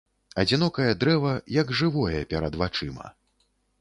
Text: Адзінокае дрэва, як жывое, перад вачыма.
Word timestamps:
Адзінокае 0.43 0.87
дрэва, 1.03 1.33
як 1.59 1.73
жывое, 1.81 2.25
перад 2.33 2.59
вачыма. 2.63 3.05